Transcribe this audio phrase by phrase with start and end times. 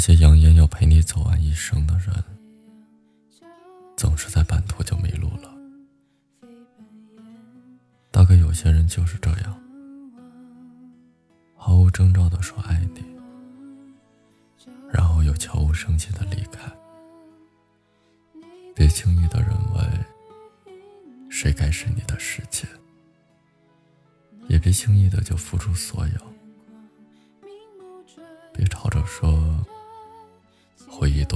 [0.00, 2.24] 那些扬言要陪你走完一生的人，
[3.98, 5.54] 总是在半途就迷路了。
[8.10, 9.62] 大概有些人就是这样，
[11.54, 13.04] 毫无征兆的说爱你，
[14.90, 16.62] 然后又悄无声息的离开。
[18.74, 19.82] 别轻易的认为
[21.28, 22.66] 谁该是你的世界，
[24.48, 26.29] 也别轻易的就付出所有。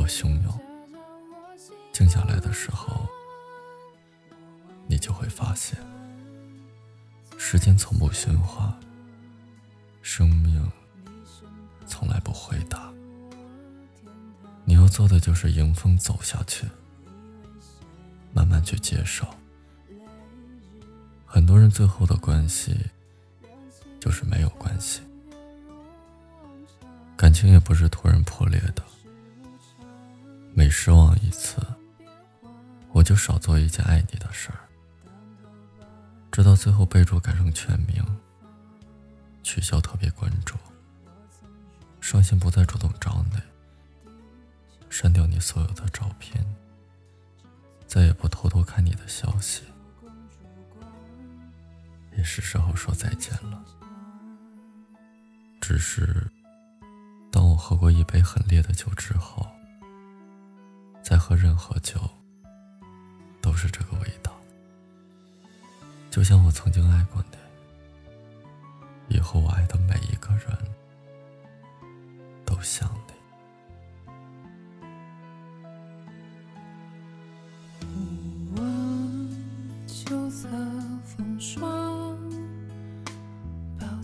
[0.04, 0.60] 回忆多汹涌，
[1.90, 3.08] 静下来的时候，
[4.86, 5.78] 你就会发现，
[7.38, 8.78] 时间从不喧哗，
[10.02, 10.70] 生命
[11.86, 12.92] 从来不回答。
[14.66, 16.66] 你要做的就是迎风走下去。
[18.34, 19.26] 慢慢去接受，
[21.24, 22.76] 很多人最后的关系
[24.01, 25.01] 就是没有关系，
[27.16, 28.84] 感情也不是突然破裂的。
[30.65, 31.59] 每失望一次，
[32.90, 34.65] 我就少做一件爱你的事儿，
[36.32, 38.02] 直到最后备注改成全名，
[39.42, 40.54] 取消特别关注，
[42.01, 43.38] 伤心不再主动找你，
[44.88, 46.42] 删掉你所有的照片。
[47.87, 49.65] 再也不偷偷看你的消息，
[52.16, 53.62] 也是时候说再见了。
[55.60, 56.26] 只是，
[57.30, 59.46] 当我喝过一杯很烈的酒之后，
[61.26, 61.98] 喝任何酒，
[63.40, 64.30] 都是这个味道。
[66.10, 67.25] 就像我曾经爱过
[69.08, 70.54] 你，以后我爱的每一个人，
[72.44, 73.14] 都像你。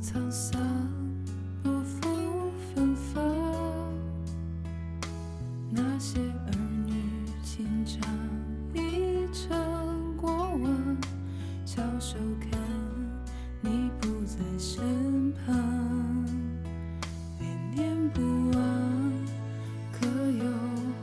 [0.02, 0.58] 沧桑
[1.62, 3.22] 不负芬芳，
[5.70, 6.69] 那些儿
[7.98, 8.08] 长
[8.74, 10.96] 已成过往。
[11.64, 12.60] 小手看
[13.60, 16.24] 你不在身旁，
[17.38, 18.62] 念念不忘，
[19.92, 20.44] 可有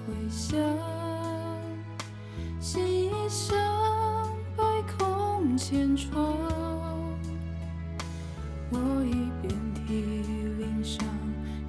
[0.06, 0.58] 回响？
[2.60, 3.58] 心已伤，
[4.56, 4.64] 百
[4.98, 6.38] 空千疮。
[8.70, 10.24] 我已遍体
[10.58, 11.06] 鳞伤，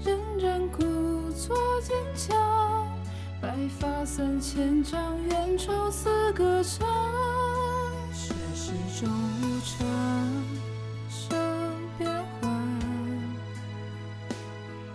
[0.04, 2.57] 仍然故作坚强。
[3.58, 6.86] 白发三千丈，缘愁似歌唱。
[8.12, 9.10] 世事终
[9.42, 9.84] 无常，
[11.10, 11.36] 生
[11.98, 12.08] 变
[12.40, 12.48] 幻。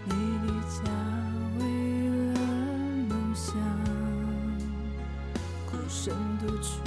[0.05, 0.79] 你离家
[1.59, 1.61] 为
[2.33, 2.39] 了
[3.09, 3.53] 梦想，
[5.69, 6.79] 孤身独去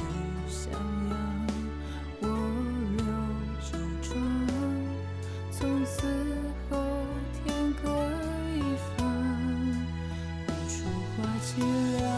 [11.56, 12.12] 凄凉，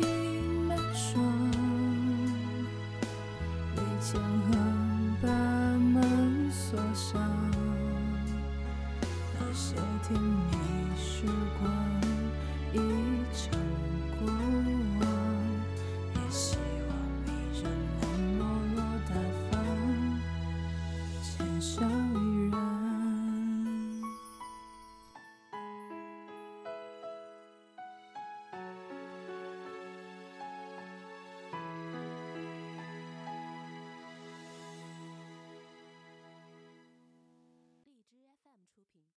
[0.00, 0.02] 鬓
[0.66, 1.22] 满霜，
[3.76, 5.28] 门前横把
[5.78, 7.20] 门锁上，
[9.38, 11.24] 那些甜蜜时
[11.60, 11.79] 光。